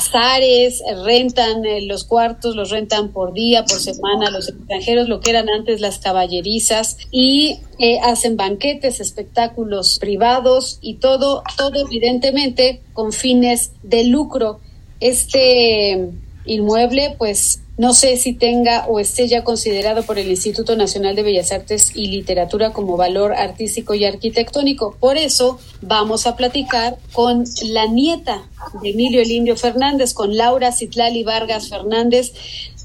bazares, 0.00 0.82
rentan 1.04 1.64
eh, 1.64 1.82
los 1.82 2.04
cuartos, 2.04 2.56
los 2.56 2.70
rentan 2.70 3.12
por 3.12 3.34
día, 3.34 3.64
por 3.64 3.78
semana, 3.78 4.30
los 4.30 4.48
extranjeros, 4.48 5.08
lo 5.08 5.20
que 5.20 5.30
eran 5.30 5.48
antes 5.50 5.80
las 5.80 5.98
caballerizas, 5.98 6.96
y 7.10 7.60
eh, 7.78 7.98
hacen 8.02 8.36
banquetes, 8.36 9.00
espectáculos 9.00 9.98
privados 9.98 10.78
y 10.80 10.94
todo, 10.94 11.42
todo 11.56 11.86
evidentemente 11.86 12.82
con 12.94 13.12
fines 13.12 13.72
de 13.82 14.04
lucro. 14.04 14.60
Este 15.00 16.08
inmueble, 16.46 17.14
pues 17.18 17.60
no 17.80 17.94
sé 17.94 18.18
si 18.18 18.34
tenga 18.34 18.84
o 18.88 19.00
esté 19.00 19.26
ya 19.26 19.42
considerado 19.42 20.02
por 20.02 20.18
el 20.18 20.28
Instituto 20.28 20.76
Nacional 20.76 21.16
de 21.16 21.22
Bellas 21.22 21.50
Artes 21.50 21.92
y 21.96 22.08
Literatura 22.08 22.74
como 22.74 22.98
valor 22.98 23.32
artístico 23.32 23.94
y 23.94 24.04
arquitectónico. 24.04 24.94
Por 25.00 25.16
eso 25.16 25.58
vamos 25.80 26.26
a 26.26 26.36
platicar 26.36 26.98
con 27.14 27.44
la 27.64 27.86
nieta 27.86 28.42
de 28.82 28.90
Emilio 28.90 29.22
el 29.22 29.30
Indio 29.30 29.56
Fernández, 29.56 30.12
con 30.12 30.36
Laura 30.36 30.72
Citlali 30.72 31.24
Vargas 31.24 31.70
Fernández, 31.70 32.34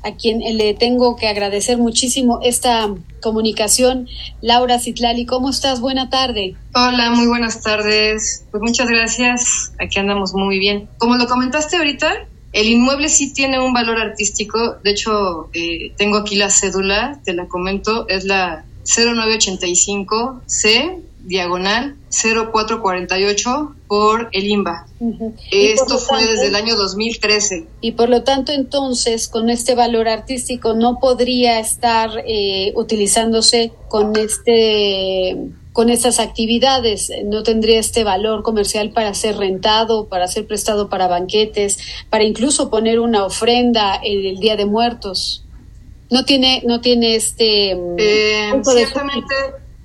a 0.01 0.15
quien 0.15 0.39
le 0.39 0.73
tengo 0.73 1.17
que 1.17 1.27
agradecer 1.27 1.77
muchísimo 1.77 2.39
esta 2.41 2.95
comunicación. 3.21 4.07
Laura 4.39 4.79
Citlali, 4.79 5.25
¿cómo 5.25 5.49
estás? 5.49 5.81
Buena 5.81 6.09
tarde. 6.09 6.55
Hola, 6.73 7.09
muy 7.09 7.27
buenas 7.27 7.61
tardes. 7.61 8.45
Pues 8.49 8.63
muchas 8.63 8.87
gracias. 8.87 9.73
Aquí 9.77 9.99
andamos 9.99 10.33
muy 10.33 10.57
bien. 10.57 10.87
Como 10.99 11.17
lo 11.17 11.27
comentaste 11.27 11.75
ahorita, 11.75 12.13
el 12.55 12.69
inmueble 12.69 13.09
sí 13.09 13.33
tiene 13.33 13.59
un 13.59 13.73
valor 13.73 13.99
artístico, 13.99 14.77
de 14.81 14.91
hecho 14.91 15.49
eh, 15.51 15.91
tengo 15.97 16.15
aquí 16.17 16.37
la 16.37 16.49
cédula, 16.49 17.19
te 17.25 17.33
la 17.33 17.47
comento, 17.47 18.07
es 18.07 18.23
la 18.23 18.63
0985C 18.85 21.01
diagonal 21.25 21.97
0448 22.09 23.75
por 23.87 24.29
el 24.31 24.47
IMBA. 24.47 24.87
Esto 25.51 25.97
fue 25.97 26.25
desde 26.25 26.47
el 26.47 26.55
año 26.55 26.77
2013. 26.77 27.67
Y 27.81 27.91
por 27.91 28.07
lo 28.09 28.23
tanto, 28.23 28.53
entonces, 28.53 29.27
con 29.27 29.49
este 29.49 29.75
valor 29.75 30.07
artístico 30.07 30.75
no 30.75 30.99
podría 30.99 31.59
estar 31.59 32.23
eh, 32.25 32.71
utilizándose 32.75 33.73
con 33.89 34.15
este 34.15 35.35
con 35.75 35.89
estas 35.89 36.21
actividades. 36.21 37.11
No 37.25 37.43
tendría 37.43 37.81
este 37.81 38.05
valor 38.05 38.43
comercial 38.43 38.91
para 38.91 39.13
ser 39.13 39.35
rentado, 39.35 40.07
para 40.07 40.25
ser 40.29 40.47
prestado 40.47 40.87
para 40.87 41.09
banquetes, 41.09 41.79
para 42.09 42.23
incluso 42.23 42.69
poner 42.69 43.01
una 43.01 43.25
ofrenda 43.25 43.99
en 44.01 44.25
el 44.25 44.37
Día 44.37 44.55
de 44.55 44.65
Muertos. 44.65 45.43
No 46.09 46.23
tiene, 46.23 46.63
no 46.65 46.79
tiene 46.79 47.17
este. 47.17 47.75
Mm, 47.75 47.95
eh, 47.97 48.61
ciertamente, 48.63 49.35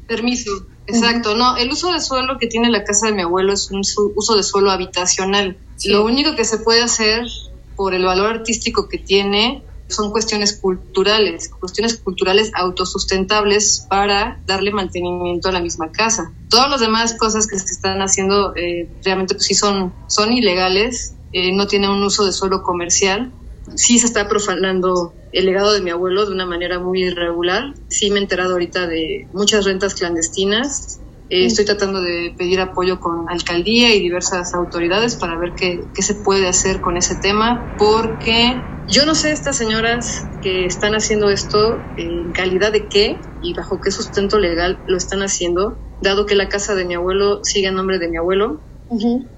permiso. 0.07 0.53
Exacto, 0.87 1.35
no, 1.35 1.57
el 1.57 1.69
uso 1.73 1.93
de 1.93 2.01
suelo 2.01 2.39
que 2.39 2.47
tiene 2.47 2.71
la 2.71 2.85
casa 2.85 3.07
de 3.09 3.13
mi 3.13 3.23
abuelo 3.23 3.53
es 3.53 3.69
un 3.73 3.81
uso 4.15 4.37
de 4.37 4.45
suelo 4.45 4.71
habitacional. 4.71 5.57
Lo 5.87 6.05
único 6.05 6.37
que 6.37 6.45
se 6.45 6.59
puede 6.59 6.83
hacer 6.83 7.27
por 7.75 7.95
el 7.95 8.05
valor 8.05 8.29
artístico 8.29 8.89
que 8.89 8.99
tiene 8.99 9.65
son 9.91 10.11
cuestiones 10.11 10.55
culturales, 10.55 11.49
cuestiones 11.49 11.97
culturales 11.99 12.51
autosustentables 12.55 13.87
para 13.89 14.41
darle 14.47 14.71
mantenimiento 14.73 15.49
a 15.49 15.53
la 15.53 15.61
misma 15.61 15.93
casa. 15.93 16.33
Todas 16.49 16.71
las 16.71 16.81
demás 16.81 17.15
cosas 17.15 17.47
que 17.47 17.59
se 17.59 17.73
están 17.73 18.01
haciendo 18.01 18.55
eh, 18.57 18.89
realmente 19.05 19.35
pues 19.35 19.47
sí 19.47 19.55
son, 19.55 19.93
son 20.07 20.33
ilegales, 20.33 21.15
eh, 21.33 21.53
no 21.53 21.67
tienen 21.67 21.91
un 21.91 22.03
uso 22.03 22.25
de 22.25 22.33
suelo 22.33 22.63
comercial. 22.63 23.33
Sí 23.77 23.99
se 23.99 24.07
está 24.07 24.29
profanando 24.29 25.15
el 25.33 25.47
legado 25.47 25.73
de 25.73 25.81
mi 25.81 25.91
abuelo 25.91 26.27
de 26.27 26.33
una 26.33 26.47
manera 26.47 26.81
muy 26.81 27.05
irregular. 27.05 27.75
Sí 27.89 28.11
me 28.11 28.19
he 28.19 28.23
enterado 28.23 28.53
ahorita 28.53 28.87
de 28.87 29.29
muchas 29.33 29.65
rentas 29.65 29.95
clandestinas 29.95 31.01
eh, 31.31 31.47
estoy 31.47 31.65
tratando 31.65 32.03
de 32.03 32.35
pedir 32.37 32.61
apoyo 32.61 32.99
con 32.99 33.31
alcaldía 33.31 33.95
y 33.95 34.01
diversas 34.01 34.53
autoridades 34.53 35.15
para 35.15 35.39
ver 35.39 35.55
qué, 35.55 35.85
qué, 35.95 36.03
se 36.03 36.17
puede 36.17 36.49
hacer 36.49 36.81
con 36.81 36.97
ese 36.97 37.15
tema, 37.15 37.73
porque 37.79 38.61
yo 38.91 39.07
no 39.07 39.15
sé 39.15 39.33
estas 39.33 39.57
señoras 39.57 40.27
que 40.43 40.67
están 40.67 40.95
haciendo 40.95 41.31
esto 41.31 41.79
en 41.97 42.33
calidad 42.33 42.73
de 42.73 42.89
qué 42.89 43.21
y 43.43 43.55
bajo 43.55 43.81
qué 43.81 43.91
sustento 43.91 44.39
legal 44.39 44.81
lo 44.87 44.97
están 44.97 45.23
haciendo, 45.23 45.79
dado 46.01 46.27
que 46.27 46.35
la 46.35 46.49
casa 46.49 46.75
de 46.75 46.85
mi 46.85 46.95
abuelo 46.95 47.45
sigue 47.45 47.69
a 47.69 47.73
nombre 47.73 47.99
de 47.99 48.09
mi 48.09 48.17
abuelo. 48.17 48.61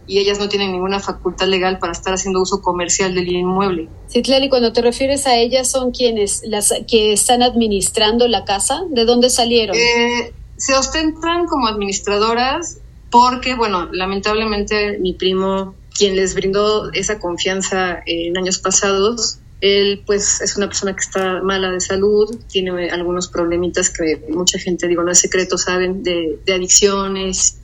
Y 0.06 0.19
ellas 0.19 0.38
no 0.38 0.49
tienen 0.49 0.72
ninguna 0.72 0.99
facultad 0.99 1.47
legal 1.47 1.78
para 1.78 1.93
estar 1.93 2.15
haciendo 2.15 2.41
uso 2.41 2.62
comercial 2.62 3.15
del 3.15 3.28
inmueble. 3.28 3.91
Sí, 4.06 4.22
Clary, 4.22 4.49
cuando 4.49 4.72
te 4.72 4.81
refieres 4.81 5.27
a 5.27 5.37
ellas, 5.37 5.71
¿son 5.71 5.91
quienes 5.91 6.41
las 6.47 6.72
que 6.88 7.12
están 7.12 7.43
administrando 7.43 8.27
la 8.28 8.47
casa? 8.47 8.82
¿De 8.88 9.04
dónde 9.04 9.28
salieron? 9.28 9.77
Eh, 9.77 10.32
se 10.56 10.75
ostentan 10.75 11.47
como 11.47 11.66
administradoras 11.66 12.78
porque, 13.10 13.54
bueno, 13.54 13.91
lamentablemente 13.93 14.98
mi 14.98 15.12
primo, 15.12 15.75
quien 15.94 16.16
les 16.16 16.34
brindó 16.34 16.91
esa 16.93 17.19
confianza 17.19 18.03
en 18.06 18.38
años 18.38 18.59
pasados, 18.59 19.41
él 19.62 20.03
pues 20.05 20.41
es 20.41 20.56
una 20.56 20.67
persona 20.67 20.93
que 20.93 21.00
está 21.00 21.41
mala 21.41 21.71
de 21.71 21.81
salud, 21.81 22.37
tiene 22.49 22.91
algunos 22.91 23.28
problemitas 23.28 23.91
que 23.91 24.27
mucha 24.28 24.59
gente, 24.59 24.89
digo, 24.89 25.05
no 25.05 25.12
es 25.12 25.21
secreto, 25.21 25.56
saben, 25.56 26.03
de, 26.03 26.41
adicciones 26.53 27.61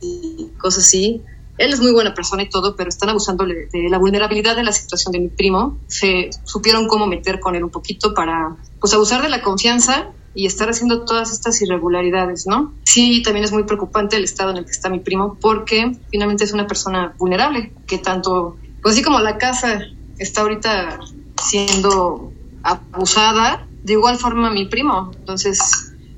y 0.00 0.46
cosas 0.58 0.84
así. 0.86 1.22
Él 1.58 1.74
es 1.74 1.80
muy 1.80 1.92
buena 1.92 2.14
persona 2.14 2.42
y 2.42 2.48
todo, 2.48 2.74
pero 2.74 2.88
están 2.88 3.10
abusando 3.10 3.44
de 3.44 3.88
la 3.90 3.98
vulnerabilidad 3.98 4.56
de 4.56 4.62
la 4.62 4.72
situación 4.72 5.12
de 5.12 5.18
mi 5.18 5.28
primo. 5.28 5.78
Se 5.88 6.30
supieron 6.44 6.88
cómo 6.88 7.06
meter 7.06 7.38
con 7.38 7.54
él 7.54 7.64
un 7.64 7.70
poquito 7.70 8.14
para, 8.14 8.56
pues, 8.80 8.94
abusar 8.94 9.22
de 9.22 9.28
la 9.28 9.42
confianza 9.42 10.12
y 10.34 10.46
estar 10.46 10.70
haciendo 10.70 11.04
todas 11.04 11.32
estas 11.32 11.60
irregularidades, 11.60 12.46
¿no? 12.46 12.72
Sí, 12.84 13.22
también 13.22 13.44
es 13.44 13.52
muy 13.52 13.64
preocupante 13.64 14.16
el 14.16 14.24
estado 14.24 14.52
en 14.52 14.58
el 14.58 14.64
que 14.64 14.70
está 14.70 14.88
mi 14.88 15.00
primo 15.00 15.36
porque 15.38 15.98
finalmente 16.10 16.44
es 16.44 16.52
una 16.52 16.66
persona 16.66 17.14
vulnerable, 17.18 17.72
que 17.86 17.98
tanto, 17.98 18.56
pues 18.80 18.94
así 18.94 19.02
como 19.02 19.20
la 19.20 19.36
casa 19.36 19.80
está 20.18 20.42
ahorita 20.42 21.00
siendo 21.42 22.32
abusada, 22.62 23.66
de 23.84 23.92
igual 23.94 24.16
forma 24.16 24.50
mi 24.50 24.66
primo. 24.66 25.12
Entonces, 25.16 25.58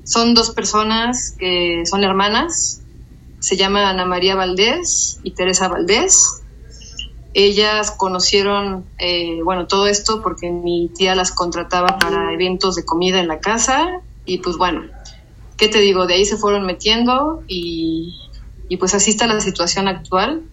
son 0.03 0.33
dos 0.33 0.51
personas 0.51 1.35
que 1.37 1.83
son 1.85 2.03
hermanas, 2.03 2.81
se 3.39 3.57
llama 3.57 3.89
Ana 3.89 4.05
María 4.05 4.35
Valdés 4.35 5.19
y 5.23 5.31
Teresa 5.31 5.67
Valdés. 5.67 6.43
Ellas 7.33 7.91
conocieron, 7.91 8.85
eh, 8.97 9.39
bueno, 9.43 9.67
todo 9.67 9.87
esto 9.87 10.21
porque 10.21 10.51
mi 10.51 10.89
tía 10.89 11.15
las 11.15 11.31
contrataba 11.31 11.97
para 11.97 12.33
eventos 12.33 12.75
de 12.75 12.83
comida 12.83 13.19
en 13.19 13.27
la 13.27 13.39
casa 13.39 14.01
y 14.25 14.39
pues 14.39 14.57
bueno, 14.57 14.83
¿qué 15.57 15.69
te 15.69 15.79
digo? 15.79 16.07
De 16.07 16.15
ahí 16.15 16.25
se 16.25 16.37
fueron 16.37 16.65
metiendo 16.65 17.43
y, 17.47 18.17
pues 18.79 18.93
así 18.93 19.11
está 19.11 19.27
la 19.27 19.39
situación 19.39 19.87
actual 19.87 20.43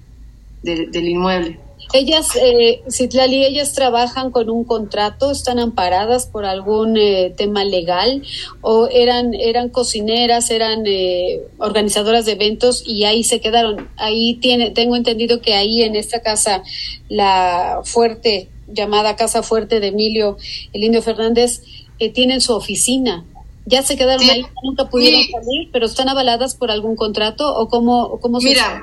del 0.63 1.09
inmueble. 1.09 1.61
Ellas, 1.93 2.37
eh, 2.37 2.83
Citlali, 2.91 3.45
ellas 3.45 3.73
trabajan 3.73 4.31
con 4.31 4.51
un 4.51 4.65
contrato, 4.65 5.31
están 5.31 5.59
amparadas 5.59 6.27
por 6.27 6.45
algún 6.45 6.97
eh, 6.99 7.33
tema 7.37 7.65
legal 7.65 8.23
o 8.61 8.89
eran, 8.93 9.33
eran 9.33 9.71
cocineras, 9.71 10.51
eran 10.51 10.83
eh, 10.87 11.41
organizadoras 11.59 12.27
de 12.27 12.33
eventos 12.33 12.83
y 12.87 13.05
ahí 13.05 13.25
se 13.25 13.41
quedaron. 13.41 13.89
Ahí 13.97 14.35
tiene, 14.35 14.71
tengo 14.71 14.97
entendido 14.97 15.41
que 15.41 15.55
ahí 15.55 15.83
en 15.83 15.97
esta 15.97 16.21
casa, 16.21 16.63
la 17.09 17.81
fuerte, 17.85 18.51
llamada 18.67 19.17
Casa 19.17 19.43
Fuerte 19.43 19.81
de 19.81 19.89
Emilio, 19.89 20.37
el 20.75 20.85
Indio 20.85 21.01
Fernández, 21.01 21.63
eh, 21.99 22.11
tienen 22.11 22.43
su 22.43 22.55
oficina. 22.55 23.25
Ya 23.65 23.83
se 23.83 23.97
quedaron 23.97 24.29
ahí, 24.29 24.45
nunca 24.63 24.87
pudieron 24.87 25.23
salir, 25.31 25.69
pero 25.73 25.87
están 25.87 26.09
avaladas 26.09 26.55
por 26.55 26.71
algún 26.71 26.97
contrato 26.97 27.55
o 27.55 27.69
cómo, 27.69 28.19
cómo 28.21 28.41
se 28.41 28.49
Mira, 28.49 28.83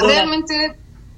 realmente 0.00 0.76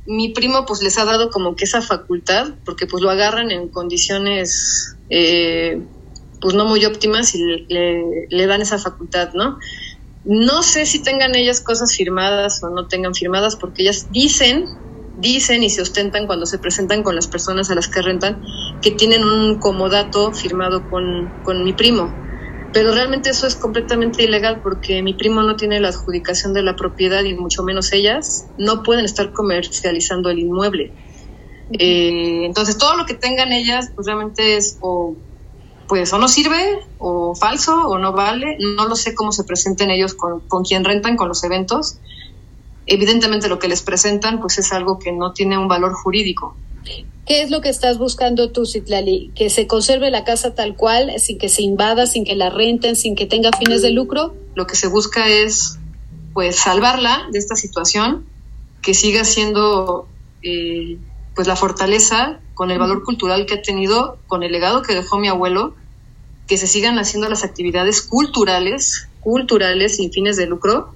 mi 0.09 0.31
primo 0.31 0.65
pues 0.65 0.83
les 0.83 0.97
ha 0.97 1.05
dado 1.05 1.31
como 1.31 1.55
que 1.55 1.67
esa 1.67 1.83
facultad, 1.83 2.55
porque 2.65 2.87
pues 2.87 3.03
lo 3.03 3.11
agarran 3.11 3.51
en 3.51 3.69
condiciones 3.69 4.97
eh, 5.11 5.87
pues 6.41 6.55
no 6.55 6.65
muy 6.65 6.83
óptimas 6.87 7.35
y 7.35 7.67
le, 7.69 8.47
dan 8.47 8.63
esa 8.63 8.79
facultad, 8.79 9.35
¿no? 9.35 9.59
No 10.25 10.63
sé 10.63 10.87
si 10.87 11.03
tengan 11.03 11.35
ellas 11.35 11.61
cosas 11.61 11.95
firmadas 11.95 12.63
o 12.63 12.71
no 12.71 12.87
tengan 12.87 13.15
firmadas, 13.15 13.57
porque 13.57 13.83
ellas 13.83 14.07
dicen, 14.09 14.65
dicen 15.15 15.63
y 15.63 15.69
se 15.69 15.83
ostentan 15.83 16.27
cuando 16.27 16.47
se 16.47 16.59
presentan 16.59 17.03
con 17.03 17.15
las 17.15 17.29
personas 17.29 17.71
a 17.71 17.75
las 17.75 17.89
que 17.89 18.01
rentan, 18.01 18.41
que 18.81 18.93
tienen 18.93 19.25
un 19.25 19.59
comodato 19.59 20.33
firmado 20.33 20.87
con, 20.89 21.35
con 21.43 21.65
mi 21.65 21.75
primo 21.75 22.19
pero 22.73 22.93
realmente 22.93 23.31
eso 23.31 23.47
es 23.47 23.57
completamente 23.57 24.23
ilegal 24.23 24.61
porque 24.63 25.03
mi 25.03 25.15
primo 25.15 25.43
no 25.43 25.57
tiene 25.57 25.81
la 25.81 25.89
adjudicación 25.89 26.53
de 26.53 26.63
la 26.63 26.77
propiedad 26.77 27.25
y 27.25 27.35
mucho 27.35 27.63
menos 27.63 27.93
ellas 27.93 28.47
no 28.59 28.83
pueden 28.83 29.05
estar 29.05 29.33
comercializando 29.33 30.29
el 30.31 30.41
inmueble. 30.41 30.93
Eh, 31.73 32.45
entonces 32.45 32.79
todo 32.79 32.97
lo 32.97 33.05
que 33.07 33.15
tengan 33.15 33.53
ellas 33.53 33.91
pues 33.95 34.07
realmente 34.07 34.57
es 34.57 34.79
o 34.81 35.17
pues 35.87 36.13
o 36.13 36.19
no 36.19 36.29
sirve 36.29 36.81
o 36.99 37.35
falso 37.35 37.75
o 37.89 37.99
no 37.99 38.13
vale. 38.13 38.59
No 38.77 38.87
lo 38.87 38.95
sé 38.95 39.15
cómo 39.15 39.33
se 39.33 39.45
presenten 39.45 39.91
ellos 39.91 40.15
con, 40.15 40.41
con 40.41 40.63
quien 40.63 40.85
rentan 40.85 41.17
con 41.17 41.29
los 41.29 41.43
eventos. 41.45 41.99
Evidentemente 42.85 43.49
lo 43.49 43.59
que 43.59 43.69
les 43.69 43.83
presentan 43.83 44.41
pues 44.41 44.59
es 44.59 44.73
algo 44.73 44.99
que 44.99 45.13
no 45.13 45.33
tiene 45.33 45.57
un 45.57 45.69
valor 45.69 45.95
jurídico. 45.95 46.57
¿Qué 47.27 47.43
es 47.43 47.51
lo 47.51 47.61
que 47.61 47.69
estás 47.69 47.99
buscando 47.99 48.53
tú, 48.53 48.65
Citlali? 48.65 49.31
¿Que 49.35 49.51
se 49.51 49.67
conserve 49.67 50.11
la 50.11 50.25
casa 50.25 50.55
tal 50.55 50.77
cual, 50.77 51.13
sin 51.19 51.37
que 51.39 51.51
se 51.51 51.61
invada, 51.61 52.07
sin 52.07 52.25
que 52.25 52.35
la 52.35 52.49
renten, 52.49 52.97
sin 52.97 53.15
que 53.15 53.27
tenga 53.27 53.51
fines 53.53 53.83
de 53.83 53.91
lucro? 53.91 54.35
Lo 54.55 54.67
que 54.67 54.77
se 54.77 54.87
busca 54.87 55.29
es, 55.29 55.79
pues, 56.33 56.57
salvarla 56.57 57.29
de 57.31 57.39
esta 57.39 57.55
situación, 57.55 58.27
que 58.81 58.95
siga 58.95 59.25
siendo, 59.25 60.09
eh, 60.43 60.97
pues 61.35 61.47
la 61.47 61.57
fortaleza, 61.57 62.41
con 62.55 62.71
el 62.71 62.79
valor 62.79 63.05
cultural 63.05 63.45
que 63.45 63.55
ha 63.55 63.63
tenido, 63.63 64.19
con 64.27 64.43
el 64.43 64.51
legado 64.51 64.81
que 64.81 64.95
dejó 64.95 65.19
mi 65.19 65.29
abuelo, 65.29 65.75
que 66.47 66.57
se 66.57 66.67
sigan 66.67 66.99
haciendo 66.99 67.29
las 67.29 67.45
actividades 67.45 68.01
culturales, 68.01 69.07
culturales 69.21 69.97
sin 69.97 70.11
fines 70.11 70.39
de 70.39 70.47
lucro, 70.47 70.95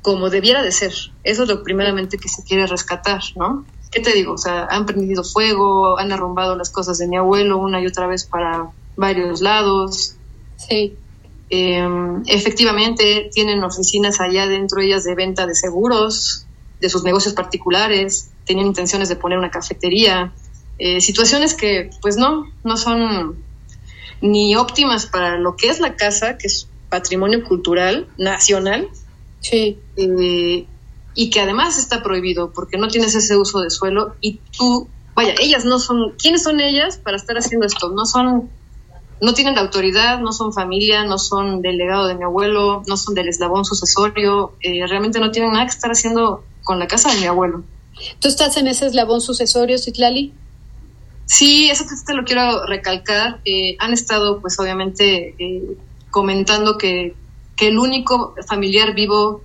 como 0.00 0.30
debiera 0.30 0.62
de 0.62 0.72
ser. 0.72 0.94
Eso 1.22 1.42
es 1.42 1.48
lo 1.50 1.62
primeramente 1.62 2.16
que 2.16 2.30
se 2.30 2.42
quiere 2.42 2.66
rescatar, 2.66 3.20
¿no? 3.36 3.66
¿Qué 3.90 4.00
te 4.00 4.12
digo? 4.12 4.34
O 4.34 4.38
sea, 4.38 4.66
han 4.66 4.86
prendido 4.86 5.24
fuego, 5.24 5.98
han 5.98 6.12
arrumbado 6.12 6.56
las 6.56 6.70
cosas 6.70 6.98
de 6.98 7.08
mi 7.08 7.16
abuelo 7.16 7.58
una 7.58 7.80
y 7.80 7.86
otra 7.86 8.06
vez 8.06 8.24
para 8.24 8.70
varios 8.96 9.40
lados. 9.40 10.14
Sí. 10.56 10.96
Em, 11.48 12.22
efectivamente, 12.26 13.30
tienen 13.34 13.64
oficinas 13.64 14.20
allá 14.20 14.46
dentro 14.46 14.80
ellas 14.80 15.02
de 15.02 15.16
venta 15.16 15.46
de 15.46 15.56
seguros, 15.56 16.46
de 16.80 16.88
sus 16.88 17.02
negocios 17.02 17.34
particulares, 17.34 18.30
tenían 18.46 18.68
intenciones 18.68 19.08
de 19.08 19.16
poner 19.16 19.38
una 19.38 19.50
cafetería, 19.50 20.32
eh, 20.78 21.00
situaciones 21.00 21.54
que 21.54 21.90
pues 22.00 22.16
no, 22.16 22.46
no 22.64 22.76
son 22.76 23.44
ni 24.22 24.54
óptimas 24.54 25.06
para 25.06 25.38
lo 25.38 25.56
que 25.56 25.68
es 25.68 25.80
la 25.80 25.96
casa, 25.96 26.38
que 26.38 26.46
es 26.46 26.68
patrimonio 26.88 27.44
cultural 27.44 28.08
nacional. 28.16 28.88
Sí. 29.40 29.78
Eh, 29.96 30.66
y 31.14 31.30
que 31.30 31.40
además 31.40 31.78
está 31.78 32.02
prohibido 32.02 32.52
porque 32.52 32.78
no 32.78 32.88
tienes 32.88 33.14
ese 33.14 33.36
uso 33.36 33.60
de 33.60 33.70
suelo 33.70 34.14
y 34.20 34.40
tú, 34.56 34.88
vaya, 35.14 35.34
ellas 35.40 35.64
no 35.64 35.78
son, 35.78 36.14
¿quiénes 36.18 36.42
son 36.42 36.60
ellas 36.60 36.98
para 36.98 37.16
estar 37.16 37.36
haciendo 37.36 37.66
esto? 37.66 37.90
No 37.90 38.06
son 38.06 38.50
no 39.20 39.34
tienen 39.34 39.54
la 39.54 39.60
autoridad, 39.60 40.20
no 40.20 40.32
son 40.32 40.52
familia, 40.52 41.04
no 41.04 41.18
son 41.18 41.60
delegado 41.60 42.06
de 42.06 42.14
mi 42.14 42.24
abuelo, 42.24 42.82
no 42.86 42.96
son 42.96 43.14
del 43.14 43.28
eslabón 43.28 43.64
sucesorio, 43.64 44.54
eh, 44.62 44.86
realmente 44.86 45.20
no 45.20 45.30
tienen 45.30 45.52
nada 45.52 45.66
que 45.66 45.72
estar 45.72 45.90
haciendo 45.90 46.42
con 46.62 46.78
la 46.78 46.86
casa 46.86 47.12
de 47.12 47.20
mi 47.20 47.26
abuelo. 47.26 47.62
¿Tú 48.18 48.28
estás 48.28 48.56
en 48.56 48.66
ese 48.66 48.86
eslabón 48.86 49.20
sucesorio, 49.20 49.76
Citlali? 49.76 50.32
Sí, 51.26 51.70
eso 51.70 51.84
te 52.06 52.14
lo 52.14 52.24
quiero 52.24 52.66
recalcar. 52.66 53.40
Eh, 53.44 53.76
han 53.78 53.92
estado, 53.92 54.40
pues 54.40 54.58
obviamente, 54.58 55.34
eh, 55.38 55.76
comentando 56.10 56.78
que, 56.78 57.14
que, 57.56 57.68
el 57.68 57.78
único 57.78 58.34
familiar 58.48 58.94
vivo 58.94 59.42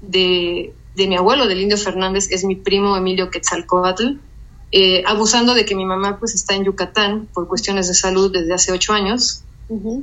de, 0.00 0.72
de, 0.96 1.06
mi 1.06 1.16
abuelo, 1.16 1.46
del 1.46 1.60
Indio 1.60 1.78
Fernández, 1.78 2.28
es 2.30 2.44
mi 2.44 2.56
primo 2.56 2.96
Emilio 2.96 3.30
Quetzalcoatl, 3.30 4.18
eh, 4.72 5.02
abusando 5.06 5.54
de 5.54 5.64
que 5.64 5.74
mi 5.74 5.84
mamá 5.84 6.18
pues 6.18 6.34
está 6.34 6.54
en 6.54 6.64
Yucatán 6.64 7.28
por 7.32 7.46
cuestiones 7.48 7.88
de 7.88 7.94
salud 7.94 8.32
desde 8.32 8.54
hace 8.54 8.72
ocho 8.72 8.92
años. 8.92 9.42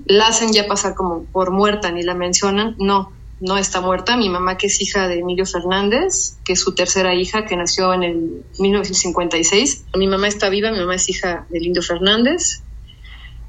La 0.05 0.27
hacen 0.27 0.51
ya 0.51 0.67
pasar 0.67 0.93
como 0.93 1.23
por 1.23 1.51
muerta, 1.51 1.91
ni 1.91 2.03
la 2.03 2.13
mencionan. 2.13 2.75
No, 2.79 3.13
no 3.39 3.57
está 3.57 3.81
muerta. 3.81 4.17
Mi 4.17 4.29
mamá 4.29 4.57
que 4.57 4.67
es 4.67 4.81
hija 4.81 5.07
de 5.07 5.19
Emilio 5.19 5.45
Fernández, 5.45 6.37
que 6.43 6.53
es 6.53 6.59
su 6.59 6.75
tercera 6.75 7.13
hija, 7.15 7.45
que 7.45 7.55
nació 7.55 7.93
en 7.93 8.03
el 8.03 8.43
1956. 8.59 9.85
Mi 9.95 10.07
mamá 10.07 10.27
está 10.27 10.49
viva, 10.49 10.71
mi 10.71 10.79
mamá 10.79 10.95
es 10.95 11.09
hija 11.09 11.45
del 11.49 11.65
Indio 11.65 11.81
Fernández. 11.81 12.61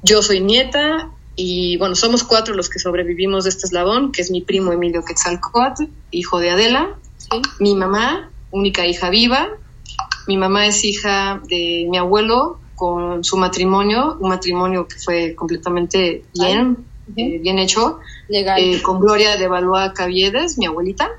Yo 0.03 0.21
soy 0.21 0.39
nieta 0.39 1.11
y 1.35 1.77
bueno, 1.77 1.95
somos 1.95 2.23
cuatro 2.23 2.55
los 2.55 2.69
que 2.69 2.79
sobrevivimos 2.79 3.43
de 3.43 3.49
este 3.49 3.67
eslabón, 3.67 4.11
que 4.11 4.21
es 4.21 4.31
mi 4.31 4.41
primo 4.41 4.71
Emilio 4.71 5.03
Quetzalcoatl, 5.03 5.85
hijo 6.11 6.39
de 6.39 6.51
Adela, 6.51 6.95
mi 7.59 7.75
mamá, 7.75 8.29
única 8.51 8.85
hija 8.85 9.09
viva, 9.09 9.49
mi 10.27 10.37
mamá 10.37 10.67
es 10.67 10.83
hija 10.83 11.41
de 11.47 11.87
mi 11.89 11.97
abuelo 11.97 12.59
con 12.75 13.23
su 13.23 13.37
matrimonio, 13.37 14.17
un 14.19 14.29
matrimonio 14.29 14.87
que 14.87 14.97
fue 14.97 15.35
completamente 15.35 16.25
bien, 16.33 16.85
eh, 17.15 17.39
bien 17.39 17.59
hecho, 17.59 17.99
eh, 18.29 18.81
con 18.81 18.99
Gloria 18.99 19.37
de 19.37 19.47
Valois 19.47 19.93
Caviedes, 19.93 20.57
mi 20.57 20.65
abuelita. 20.65 21.09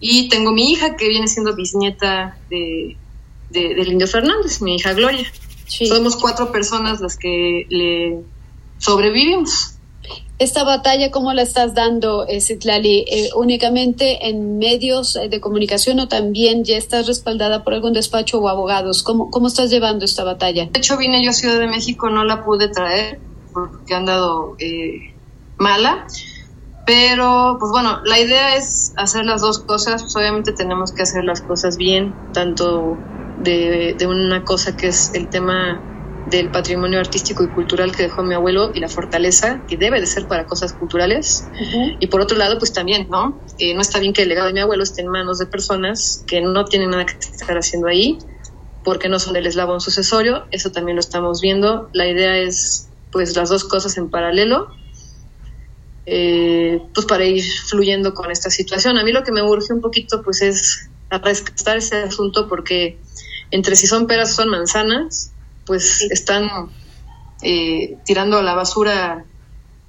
Y 0.00 0.28
tengo 0.28 0.52
mi 0.52 0.72
hija 0.72 0.96
que 0.96 1.08
viene 1.08 1.28
siendo 1.28 1.54
bisnieta 1.54 2.36
de, 2.50 2.96
del 3.50 3.88
Indio 3.88 4.06
Fernández, 4.06 4.60
mi 4.60 4.76
hija 4.76 4.92
Gloria. 4.92 5.26
Somos 5.66 6.16
cuatro 6.16 6.52
personas 6.52 7.00
las 7.00 7.16
que 7.16 7.66
le 7.70 8.18
sobrevivimos. 8.78 9.71
Esta 10.42 10.64
batalla, 10.64 11.12
¿cómo 11.12 11.32
la 11.32 11.42
estás 11.42 11.72
dando, 11.72 12.26
eh, 12.26 12.40
Citlali? 12.40 13.04
Eh, 13.06 13.30
¿Únicamente 13.36 14.26
en 14.28 14.58
medios 14.58 15.14
eh, 15.14 15.28
de 15.28 15.40
comunicación 15.40 16.00
o 16.00 16.08
también 16.08 16.64
ya 16.64 16.76
estás 16.76 17.06
respaldada 17.06 17.62
por 17.62 17.74
algún 17.74 17.92
despacho 17.92 18.40
o 18.40 18.48
abogados? 18.48 19.04
¿Cómo, 19.04 19.30
cómo 19.30 19.46
estás 19.46 19.70
llevando 19.70 20.04
esta 20.04 20.24
batalla? 20.24 20.66
De 20.72 20.80
hecho, 20.80 20.96
vine 20.96 21.22
yo 21.22 21.30
a 21.30 21.32
Ciudad 21.32 21.60
de 21.60 21.68
México, 21.68 22.10
no 22.10 22.24
la 22.24 22.44
pude 22.44 22.66
traer 22.66 23.20
porque 23.52 23.94
han 23.94 24.04
dado 24.04 24.56
mala. 25.58 26.08
Pero, 26.86 27.56
pues 27.60 27.70
bueno, 27.70 28.00
la 28.04 28.18
idea 28.18 28.56
es 28.56 28.94
hacer 28.96 29.24
las 29.24 29.42
dos 29.42 29.60
cosas. 29.60 30.02
Pues 30.02 30.16
obviamente 30.16 30.52
tenemos 30.52 30.90
que 30.90 31.02
hacer 31.02 31.22
las 31.22 31.40
cosas 31.40 31.76
bien, 31.76 32.16
tanto 32.32 32.98
de, 33.38 33.94
de 33.96 34.06
una 34.08 34.44
cosa 34.44 34.76
que 34.76 34.88
es 34.88 35.14
el 35.14 35.28
tema 35.28 35.91
del 36.24 36.50
patrimonio 36.50 37.00
artístico 37.00 37.42
y 37.42 37.50
cultural 37.50 37.94
que 37.94 38.04
dejó 38.04 38.22
mi 38.22 38.34
abuelo 38.34 38.70
y 38.74 38.80
la 38.80 38.88
fortaleza 38.88 39.64
que 39.66 39.76
debe 39.76 40.00
de 40.00 40.06
ser 40.06 40.26
para 40.26 40.46
cosas 40.46 40.72
culturales. 40.72 41.48
Y 41.98 42.06
por 42.06 42.20
otro 42.20 42.36
lado, 42.38 42.58
pues 42.58 42.72
también, 42.72 43.08
¿no? 43.10 43.42
no 43.74 43.80
está 43.80 43.98
bien 43.98 44.12
que 44.12 44.22
el 44.22 44.28
legado 44.28 44.46
de 44.46 44.52
mi 44.52 44.60
abuelo 44.60 44.82
esté 44.82 45.02
en 45.02 45.08
manos 45.08 45.38
de 45.38 45.46
personas 45.46 46.24
que 46.26 46.40
no 46.40 46.64
tienen 46.64 46.90
nada 46.90 47.06
que 47.06 47.14
estar 47.14 47.56
haciendo 47.56 47.88
ahí 47.88 48.18
porque 48.84 49.08
no 49.08 49.18
son 49.18 49.34
del 49.34 49.46
eslabón 49.46 49.80
sucesorio. 49.80 50.46
Eso 50.50 50.70
también 50.70 50.96
lo 50.96 51.00
estamos 51.00 51.40
viendo. 51.40 51.88
La 51.92 52.06
idea 52.06 52.38
es, 52.38 52.88
pues, 53.10 53.36
las 53.36 53.48
dos 53.48 53.64
cosas 53.64 53.96
en 53.96 54.10
paralelo. 54.10 54.68
Eh, 56.04 56.82
pues 56.92 57.06
para 57.06 57.24
ir 57.24 57.44
fluyendo 57.68 58.12
con 58.14 58.30
esta 58.30 58.50
situación. 58.50 58.98
A 58.98 59.04
mí 59.04 59.12
lo 59.12 59.22
que 59.22 59.32
me 59.32 59.42
urge 59.42 59.72
un 59.72 59.80
poquito 59.80 60.22
pues 60.22 60.42
es 60.42 60.90
rescatar 61.10 61.76
ese 61.76 61.96
asunto 61.96 62.48
porque 62.48 62.98
entre 63.52 63.76
si 63.76 63.86
son 63.86 64.06
peras 64.06 64.34
son 64.34 64.48
manzanas, 64.48 65.31
pues 65.66 66.02
están 66.10 66.48
eh, 67.42 67.96
tirando 68.04 68.38
a 68.38 68.42
la 68.42 68.54
basura 68.54 69.24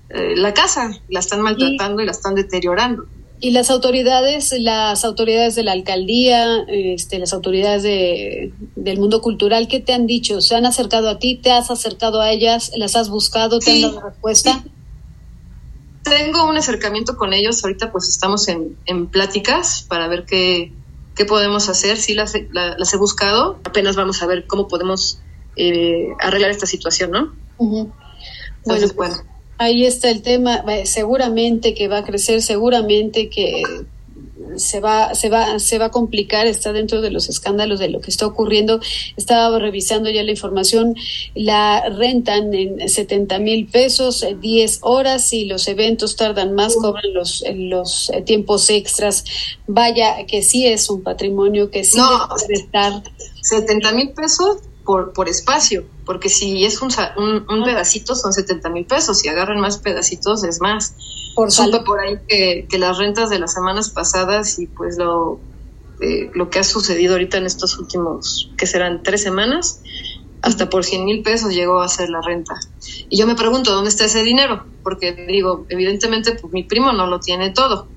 eh, 0.09 0.35
la 0.35 0.53
casa, 0.53 0.91
la 1.09 1.19
están 1.19 1.41
maltratando 1.41 2.01
y, 2.01 2.05
la 2.05 2.11
están 2.11 2.35
deteriorando. 2.35 3.05
Y 3.39 3.51
las 3.51 3.69
autoridades, 3.69 4.53
las 4.57 5.03
autoridades 5.03 5.55
de 5.55 5.63
la 5.63 5.71
alcaldía, 5.71 6.63
este, 6.67 7.19
las 7.19 7.33
autoridades 7.33 7.83
de, 7.83 8.53
del 8.75 8.99
mundo 8.99 9.21
cultural, 9.21 9.67
¿qué 9.67 9.79
te 9.79 9.93
han 9.93 10.07
dicho? 10.07 10.39
¿Se 10.39 10.55
han 10.55 10.65
acercado 10.65 11.09
a 11.09 11.19
ti? 11.19 11.35
¿Te 11.35 11.51
has 11.51 11.69
acercado 11.69 12.21
a 12.21 12.31
ellas? 12.31 12.71
¿Las 12.77 12.95
has 12.95 13.09
buscado? 13.09 13.59
¿Te 13.59 13.71
han 13.71 13.81
dado 13.81 14.01
respuesta? 14.01 14.63
Tengo 16.03 16.47
un 16.47 16.57
acercamiento 16.57 17.17
con 17.17 17.33
ellos. 17.33 17.63
Ahorita 17.63 17.91
pues 17.91 18.07
estamos 18.07 18.47
en, 18.47 18.77
en 18.85 19.07
pláticas 19.07 19.85
para 19.89 20.07
ver 20.07 20.25
qué, 20.25 20.71
qué 21.15 21.25
podemos 21.25 21.69
hacer. 21.69 21.97
Sí 21.97 22.13
las, 22.13 22.33
las 22.51 22.93
he 22.93 22.97
buscado. 22.97 23.59
Apenas 23.63 23.95
vamos 23.95 24.21
a 24.21 24.27
ver 24.27 24.47
cómo 24.47 24.67
podemos 24.67 25.19
eh, 25.55 26.09
arreglar 26.19 26.51
esta 26.51 26.65
situación, 26.65 27.11
¿no? 27.11 27.33
Entonces, 28.65 28.95
bueno, 28.95 29.15
ahí 29.57 29.85
está 29.85 30.09
el 30.09 30.21
tema. 30.21 30.63
Seguramente 30.85 31.73
que 31.73 31.87
va 31.87 31.99
a 31.99 32.03
crecer, 32.03 32.41
seguramente 32.41 33.29
que 33.29 33.63
se 34.57 34.79
va, 34.79 35.15
se 35.15 35.29
va, 35.29 35.59
se 35.59 35.77
va 35.77 35.85
a 35.85 35.91
complicar, 35.91 36.47
está 36.47 36.73
dentro 36.73 37.01
de 37.01 37.11
los 37.11 37.29
escándalos 37.29 37.79
de 37.79 37.89
lo 37.89 38.01
que 38.01 38.11
está 38.11 38.25
ocurriendo. 38.25 38.79
Estaba 39.17 39.57
revisando 39.59 40.09
ya 40.09 40.23
la 40.23 40.31
información, 40.31 40.95
la 41.33 41.89
rentan 41.89 42.53
en 42.53 42.87
70 42.87 43.39
mil 43.39 43.67
pesos, 43.67 44.25
10 44.39 44.79
horas 44.81 45.33
y 45.33 45.45
los 45.45 45.67
eventos 45.67 46.15
tardan 46.15 46.53
más, 46.53 46.75
cobran 46.75 47.13
los, 47.13 47.43
los 47.55 48.11
tiempos 48.25 48.69
extras. 48.69 49.23
Vaya, 49.67 50.25
que 50.27 50.41
sí 50.41 50.65
es 50.65 50.89
un 50.89 51.03
patrimonio 51.03 51.69
que 51.69 51.83
sí 51.83 51.99
debe 52.47 52.53
estar. 52.53 53.03
70 53.41 53.91
mil 53.91 54.11
pesos 54.11 54.57
por, 54.85 55.13
por 55.13 55.29
espacio, 55.29 55.85
porque 56.05 56.29
si 56.29 56.65
es 56.65 56.81
un, 56.81 56.91
un, 57.17 57.63
pedacito 57.63 58.15
son 58.15 58.33
70 58.33 58.69
mil 58.69 58.85
pesos, 58.85 59.19
si 59.19 59.29
agarran 59.29 59.59
más 59.59 59.77
pedacitos 59.77 60.43
es 60.43 60.61
más. 60.61 60.95
Por 61.35 61.51
Supe 61.51 61.79
por 61.79 61.99
ahí 61.99 62.19
que, 62.27 62.67
que, 62.69 62.77
las 62.77 62.97
rentas 62.97 63.29
de 63.29 63.39
las 63.39 63.53
semanas 63.53 63.89
pasadas 63.89 64.59
y 64.59 64.67
pues 64.67 64.97
lo, 64.97 65.39
eh, 65.99 66.29
lo 66.33 66.49
que 66.49 66.59
ha 66.59 66.63
sucedido 66.63 67.13
ahorita 67.13 67.37
en 67.37 67.45
estos 67.45 67.79
últimos, 67.79 68.51
que 68.57 68.67
serán 68.67 69.01
tres 69.03 69.23
semanas, 69.23 69.81
hasta 70.41 70.69
por 70.69 70.83
100 70.83 71.05
mil 71.05 71.23
pesos 71.23 71.53
llegó 71.53 71.79
a 71.79 71.87
ser 71.87 72.09
la 72.09 72.21
renta. 72.21 72.55
Y 73.09 73.17
yo 73.17 73.25
me 73.25 73.35
pregunto, 73.35 73.71
¿dónde 73.73 73.89
está 73.89 74.05
ese 74.05 74.23
dinero? 74.23 74.65
Porque 74.83 75.13
digo, 75.13 75.65
evidentemente 75.69 76.33
pues, 76.33 76.51
mi 76.51 76.63
primo 76.63 76.91
no 76.91 77.07
lo 77.07 77.19
tiene 77.19 77.51
todo. 77.51 77.87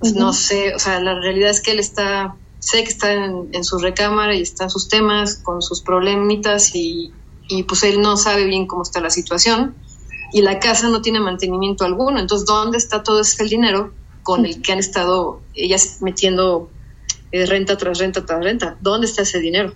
Pues, 0.00 0.14
no 0.14 0.32
sé, 0.32 0.74
o 0.74 0.80
sea, 0.80 1.00
la 1.00 1.14
realidad 1.14 1.50
es 1.50 1.60
que 1.60 1.70
él 1.70 1.78
está 1.78 2.34
sé 2.62 2.84
que 2.84 2.90
está 2.90 3.12
en, 3.12 3.64
su 3.64 3.78
recámara 3.78 4.34
y 4.34 4.42
están 4.42 4.70
sus 4.70 4.88
temas 4.88 5.36
con 5.42 5.62
sus 5.62 5.82
problemitas 5.82 6.74
y, 6.74 7.12
y 7.48 7.64
pues 7.64 7.82
él 7.82 8.00
no 8.00 8.16
sabe 8.16 8.44
bien 8.44 8.68
cómo 8.68 8.82
está 8.82 9.00
la 9.00 9.10
situación 9.10 9.74
y 10.32 10.42
la 10.42 10.60
casa 10.60 10.88
no 10.88 11.02
tiene 11.02 11.20
mantenimiento 11.20 11.84
alguno. 11.84 12.20
Entonces, 12.20 12.46
¿dónde 12.46 12.78
está 12.78 13.02
todo 13.02 13.20
ese 13.20 13.44
dinero 13.44 13.92
con 14.22 14.46
el 14.46 14.62
que 14.62 14.72
han 14.72 14.78
estado 14.78 15.42
ellas 15.54 15.98
metiendo 16.00 16.70
eh, 17.32 17.46
renta 17.46 17.76
tras 17.76 17.98
renta 17.98 18.24
tras 18.24 18.42
renta? 18.42 18.76
¿Dónde 18.80 19.08
está 19.08 19.22
ese 19.22 19.40
dinero? 19.40 19.74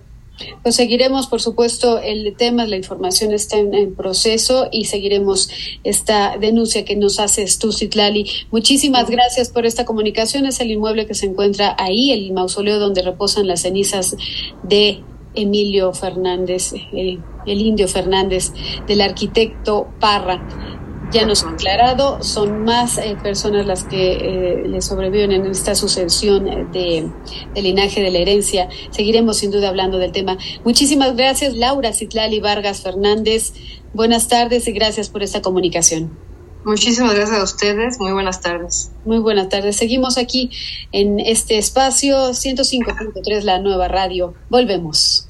Pues 0.63 0.75
seguiremos, 0.75 1.27
por 1.27 1.41
supuesto, 1.41 1.99
el 1.99 2.35
tema, 2.35 2.65
la 2.65 2.75
información 2.75 3.31
está 3.31 3.57
en, 3.57 3.95
proceso 3.95 4.67
y 4.71 4.85
seguiremos 4.85 5.49
esta 5.83 6.37
denuncia 6.37 6.85
que 6.85 6.95
nos 6.95 7.19
haces 7.19 7.59
tú, 7.59 7.71
Citlali. 7.71 8.29
Muchísimas 8.51 9.09
gracias 9.09 9.49
por 9.49 9.65
esta 9.65 9.85
comunicación. 9.85 10.45
Es 10.45 10.59
el 10.59 10.71
inmueble 10.71 11.07
que 11.07 11.15
se 11.15 11.25
encuentra 11.25 11.75
ahí, 11.79 12.11
el 12.11 12.31
mausoleo 12.33 12.79
donde 12.79 13.01
reposan 13.01 13.47
las 13.47 13.61
cenizas 13.61 14.15
de 14.63 15.01
Emilio 15.33 15.93
Fernández, 15.93 16.73
el, 16.93 17.19
el 17.45 17.61
indio 17.61 17.87
Fernández, 17.87 18.51
del 18.87 19.01
arquitecto 19.01 19.87
Parra 19.99 20.77
ya 21.11 21.25
nos 21.25 21.43
han 21.43 21.53
aclarado, 21.53 22.21
son 22.21 22.63
más 22.63 22.97
eh, 22.97 23.17
personas 23.21 23.65
las 23.65 23.83
que 23.83 24.13
eh, 24.13 24.67
le 24.67 24.81
sobreviven 24.81 25.31
en 25.31 25.45
esta 25.45 25.75
sucesión 25.75 26.47
eh, 26.47 26.67
de, 26.71 27.09
de, 27.53 27.61
linaje 27.61 28.01
de 28.01 28.11
la 28.11 28.19
herencia. 28.19 28.69
Seguiremos 28.91 29.37
sin 29.37 29.51
duda 29.51 29.69
hablando 29.69 29.97
del 29.97 30.11
tema. 30.11 30.37
Muchísimas 30.63 31.15
gracias, 31.15 31.55
Laura 31.55 31.93
Citlali 31.93 32.39
Vargas 32.39 32.81
Fernández. 32.81 33.53
Buenas 33.93 34.27
tardes 34.27 34.67
y 34.67 34.71
gracias 34.73 35.09
por 35.09 35.23
esta 35.23 35.41
comunicación. 35.41 36.17
Muchísimas 36.65 37.15
gracias 37.15 37.39
a 37.39 37.43
ustedes. 37.43 37.97
Muy 37.97 38.11
buenas 38.11 38.41
tardes. 38.41 38.91
Muy 39.05 39.19
buenas 39.19 39.47
tardes. 39.47 39.77
Seguimos 39.77 40.17
aquí 40.17 40.49
en 40.91 41.21
este 41.21 41.57
espacio 41.57 42.31
105.3, 42.31 43.43
la 43.43 43.59
nueva 43.59 43.87
radio. 43.87 44.33
Volvemos. 44.49 45.25